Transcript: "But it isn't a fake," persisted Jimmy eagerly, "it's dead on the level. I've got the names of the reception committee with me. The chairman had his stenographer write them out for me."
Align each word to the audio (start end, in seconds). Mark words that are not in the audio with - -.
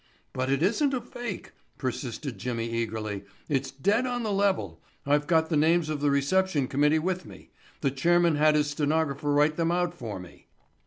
"But 0.33 0.49
it 0.49 0.63
isn't 0.63 0.95
a 0.95 0.99
fake," 0.99 1.51
persisted 1.77 2.39
Jimmy 2.39 2.67
eagerly, 2.67 3.23
"it's 3.47 3.69
dead 3.69 4.07
on 4.07 4.23
the 4.23 4.31
level. 4.31 4.81
I've 5.05 5.27
got 5.27 5.49
the 5.51 5.55
names 5.55 5.89
of 5.89 6.01
the 6.01 6.09
reception 6.09 6.67
committee 6.67 6.97
with 6.97 7.23
me. 7.27 7.51
The 7.81 7.91
chairman 7.91 8.33
had 8.33 8.55
his 8.55 8.71
stenographer 8.71 9.31
write 9.31 9.57
them 9.57 9.69
out 9.71 9.93
for 9.93 10.19
me." 10.19 10.47